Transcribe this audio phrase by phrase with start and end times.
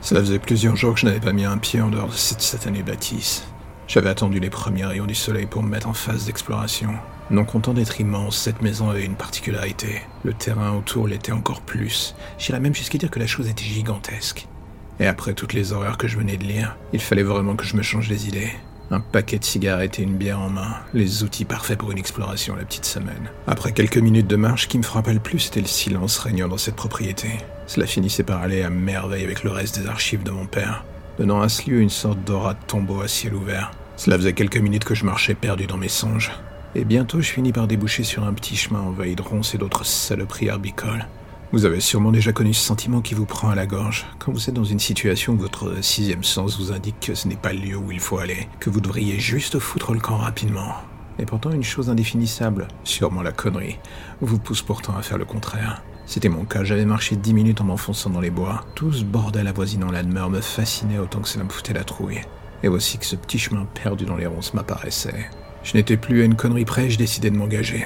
[0.00, 2.40] Cela faisait plusieurs jours que je n'avais pas mis un pied en dehors de cette
[2.40, 3.44] satanée bâtisse.
[3.86, 6.94] J'avais attendu les premiers rayons du soleil pour me mettre en phase d'exploration.
[7.30, 10.02] Non content d'être immense, cette maison avait une particularité.
[10.24, 12.14] Le terrain autour l'était encore plus.
[12.38, 14.46] J'irais même jusqu'à dire que la chose était gigantesque.
[15.00, 17.76] Et après toutes les horreurs que je venais de lire, il fallait vraiment que je
[17.76, 18.52] me change les idées.
[18.92, 22.56] Un paquet de cigarettes et une bière en main, les outils parfaits pour une exploration
[22.56, 23.30] la petite semaine.
[23.46, 26.48] Après quelques minutes de marche, ce qui me frappa le plus, c'était le silence régnant
[26.48, 27.28] dans cette propriété.
[27.68, 30.84] Cela finissait par aller à merveille avec le reste des archives de mon père,
[31.18, 33.70] donnant à ce lieu une sorte d'aura de tombeau à ciel ouvert.
[33.96, 36.32] Cela faisait quelques minutes que je marchais perdu dans mes songes.
[36.74, 39.86] Et bientôt, je finis par déboucher sur un petit chemin envahi de ronces et d'autres
[39.86, 41.06] saloperies herbicoles.
[41.52, 44.48] Vous avez sûrement déjà connu ce sentiment qui vous prend à la gorge quand vous
[44.48, 47.58] êtes dans une situation où votre sixième sens vous indique que ce n'est pas le
[47.58, 50.74] lieu où il faut aller, que vous devriez juste foutre le camp rapidement.
[51.18, 53.78] Et pourtant, une chose indéfinissable, sûrement la connerie,
[54.20, 55.82] vous pousse pourtant à faire le contraire.
[56.06, 58.64] C'était mon cas, j'avais marché dix minutes en m'enfonçant dans les bois.
[58.76, 62.20] Tout ce bordel avoisinant la demeure me fascinait autant que cela me foutait la trouille.
[62.62, 65.28] Et voici que ce petit chemin perdu dans les ronces m'apparaissait.
[65.64, 67.84] Je n'étais plus à une connerie près, je décidai de m'engager.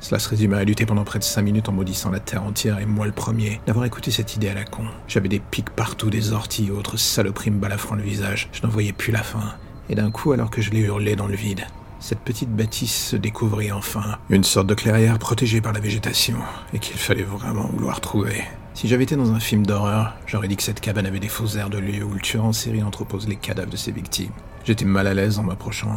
[0.00, 2.78] Cela se résumait à lutter pendant près de cinq minutes en maudissant la terre entière
[2.78, 4.84] et moi le premier, d'avoir écouté cette idée à la con.
[5.06, 8.48] J'avais des pics partout, des orties et autres saloperies me balafrant le visage.
[8.52, 9.54] Je n'en voyais plus la fin.
[9.90, 11.66] Et d'un coup, alors que je l'ai hurlé dans le vide,
[11.98, 16.38] cette petite bâtisse se découvrit enfin, une sorte de clairière protégée par la végétation,
[16.72, 18.44] et qu'il fallait vraiment vouloir trouver.
[18.72, 21.58] Si j'avais été dans un film d'horreur, j'aurais dit que cette cabane avait des faux
[21.58, 24.32] airs de lieu où le tueur en série entrepose les cadavres de ses victimes.
[24.64, 25.94] J'étais mal à l'aise en m'approchant.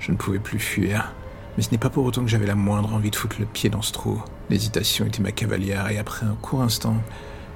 [0.00, 1.12] Je ne pouvais plus fuir.
[1.56, 3.70] Mais ce n'est pas pour autant que j'avais la moindre envie de foutre le pied
[3.70, 4.22] dans ce trou.
[4.50, 6.96] L'hésitation était ma cavalière et après un court instant,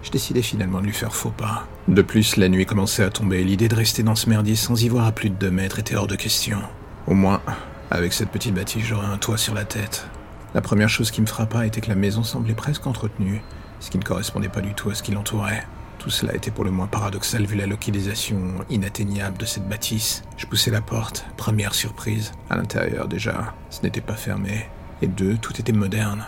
[0.02, 1.66] je décidai finalement de lui faire faux pas.
[1.88, 4.82] De plus, la nuit commençait à tomber et l'idée de rester dans ce merdier sans
[4.82, 6.58] y voir à plus de deux mètres était hors de question.
[7.06, 7.42] Au moins,
[7.90, 10.06] avec cette petite bâtisse, j'aurais un toit sur la tête.
[10.54, 13.42] La première chose qui me frappa était que la maison semblait presque entretenue,
[13.80, 15.66] ce qui ne correspondait pas du tout à ce qui l'entourait.
[16.00, 18.38] Tout cela était pour le moins paradoxal vu la localisation
[18.70, 20.22] inatteignable de cette bâtisse.
[20.38, 22.32] Je poussai la porte, première surprise.
[22.48, 24.66] À l'intérieur déjà, ce n'était pas fermé.
[25.02, 26.24] Et deux, tout était moderne.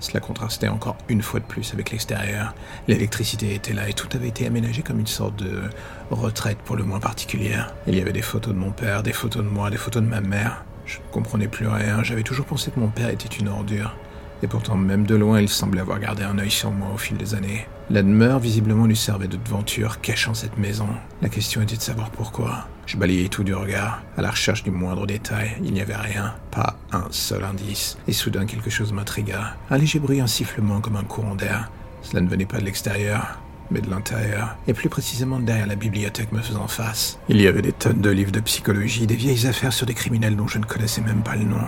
[0.00, 2.56] Cela contrastait encore une fois de plus avec l'extérieur.
[2.88, 5.62] L'électricité était là et tout avait été aménagé comme une sorte de
[6.10, 7.72] retraite pour le moins particulière.
[7.86, 10.08] Il y avait des photos de mon père, des photos de moi, des photos de
[10.08, 10.64] ma mère.
[10.86, 13.94] Je ne comprenais plus rien, j'avais toujours pensé que mon père était une ordure.
[14.42, 17.16] Et pourtant, même de loin, il semblait avoir gardé un œil sur moi au fil
[17.16, 17.68] des années.
[17.90, 20.88] La demeure, visiblement, lui servait de devanture, cachant cette maison.
[21.20, 22.66] La question était de savoir pourquoi.
[22.86, 25.50] Je balayais tout du regard, à la recherche du moindre détail.
[25.62, 27.98] Il n'y avait rien, pas un seul indice.
[28.08, 29.54] Et soudain, quelque chose m'intrigua.
[29.70, 31.70] Un léger bruit, un sifflement comme un courant d'air.
[32.00, 33.38] Cela ne venait pas de l'extérieur,
[33.70, 37.18] mais de l'intérieur, et plus précisément derrière la bibliothèque me faisant face.
[37.28, 40.36] Il y avait des tonnes de livres de psychologie, des vieilles affaires sur des criminels
[40.36, 41.64] dont je ne connaissais même pas le nom,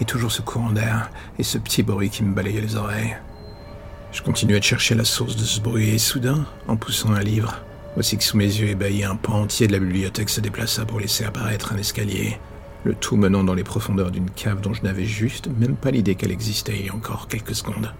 [0.00, 3.16] et toujours ce courant d'air, et ce petit bruit qui me balayait les oreilles.
[4.12, 7.62] Je continuais de chercher la source de ce bruit, et soudain, en poussant un livre,
[7.94, 10.98] voici que sous mes yeux ébahis, un pan entier de la bibliothèque se déplaça pour
[10.98, 12.38] laisser apparaître un escalier,
[12.82, 16.16] le tout menant dans les profondeurs d'une cave dont je n'avais juste même pas l'idée
[16.16, 17.94] qu'elle existait il y a encore quelques secondes.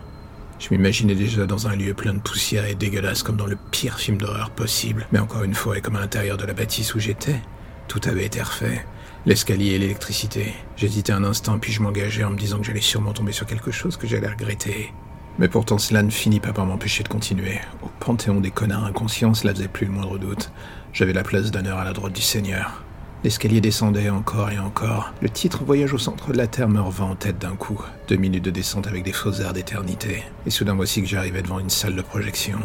[0.59, 3.99] Je m'imaginais déjà dans un lieu plein de poussière et dégueulasse comme dans le pire
[3.99, 5.07] film d'horreur possible.
[5.13, 7.41] Mais encore une fois, et comme à l'intérieur de la bâtisse où j'étais,
[7.89, 8.85] tout avait été refait.
[9.27, 10.55] L'escalier et l'électricité.
[10.77, 13.71] J'hésitais un instant puis je m'engageais en me disant que j'allais sûrement tomber sur quelque
[13.71, 14.93] chose que j'allais regretter.
[15.41, 17.59] Mais pourtant cela ne finit pas par m'empêcher de continuer.
[17.83, 20.53] Au panthéon des connards inconscients, cela faisait plus le moindre doute.
[20.93, 22.85] J'avais la place d'honneur à la droite du Seigneur.
[23.25, 25.15] L'escalier descendait encore et encore.
[25.23, 27.81] Le titre Voyage au centre de la Terre me revint en tête d'un coup.
[28.09, 30.25] Deux minutes de descente avec des faux airs d'éternité.
[30.45, 32.59] Et soudain voici que j'arrivais devant une salle de projection.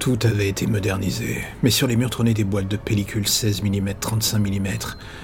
[0.00, 3.94] Tout avait été modernisé, mais sur les murs trônaient des boîtes de pellicules 16 mm,
[4.00, 4.66] 35 mm.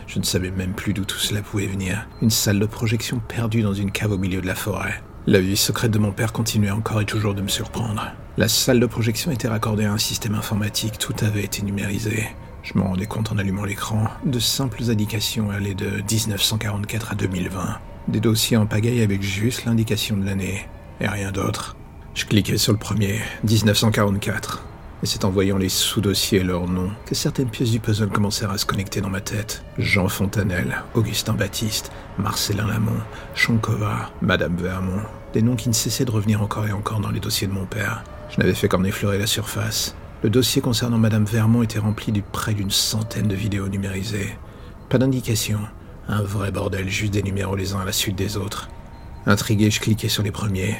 [0.07, 2.07] Je ne savais même plus d'où tout cela pouvait venir.
[2.23, 5.03] Une salle de projection perdue dans une cave au milieu de la forêt.
[5.29, 8.13] La vie secrète de mon père continuait encore et toujours de me surprendre.
[8.37, 12.29] La salle de projection était raccordée à un système informatique, tout avait été numérisé.
[12.63, 14.05] Je me rendais compte en allumant l'écran.
[14.25, 17.79] De simples indications allaient de 1944 à 2020.
[18.07, 20.69] Des dossiers en pagaille avec juste l'indication de l'année.
[21.01, 21.77] Et rien d'autre.
[22.15, 24.66] Je cliquais sur le premier, 1944.
[25.06, 28.59] C'est en voyant les sous-dossiers et leurs noms que certaines pièces du puzzle commencèrent à
[28.59, 29.63] se connecter dans ma tête.
[29.78, 33.01] Jean Fontanelle, Augustin Baptiste, Marcelin Lamont,
[33.33, 35.03] Chonkova, Madame Vermont.
[35.33, 37.66] Des noms qui ne cessaient de revenir encore et encore dans les dossiers de mon
[37.66, 38.03] père.
[38.31, 39.95] Je n'avais fait qu'en effleurer la surface.
[40.25, 44.36] Le dossier concernant Madame Vermont était rempli de près d'une centaine de vidéos numérisées.
[44.89, 45.60] Pas d'indication.
[46.09, 48.71] Un vrai bordel, juste des numéros les uns à la suite des autres.
[49.25, 50.77] Intrigué, je cliquais sur les premiers.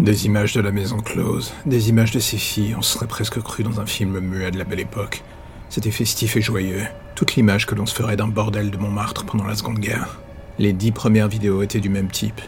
[0.00, 3.62] Des images de la maison close, des images de ses filles, on serait presque cru
[3.62, 5.22] dans un film muet de la belle époque.
[5.68, 6.82] C'était festif et joyeux,
[7.14, 10.18] toute l'image que l'on se ferait d'un bordel de Montmartre pendant la Seconde Guerre.
[10.58, 12.40] Les dix premières vidéos étaient du même type.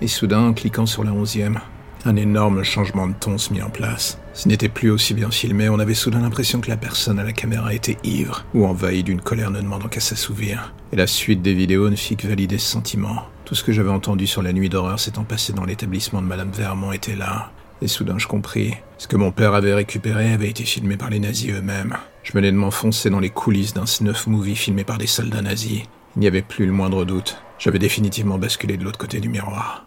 [0.00, 1.58] Et soudain, en cliquant sur la onzième,
[2.06, 4.18] Un énorme changement de ton se mit en place.
[4.34, 7.32] Ce n'était plus aussi bien filmé, on avait soudain l'impression que la personne à la
[7.32, 10.74] caméra était ivre ou envahie d'une colère ne demandant qu'à s'assouvir.
[10.92, 13.22] Et la suite des vidéos ne fit que valider ce sentiment.
[13.44, 16.50] Tout ce que j'avais entendu sur la nuit d'horreur s'étant passé dans l'établissement de Madame
[16.50, 17.50] Vermont était là.
[17.82, 18.74] Et soudain je compris.
[18.96, 21.96] Ce que mon père avait récupéré avait été filmé par les nazis eux-mêmes.
[22.22, 25.82] Je venais de m'enfoncer dans les coulisses d'un snuff movie filmé par des soldats nazis.
[26.16, 27.36] Il n'y avait plus le moindre doute.
[27.58, 29.86] J'avais définitivement basculé de l'autre côté du miroir.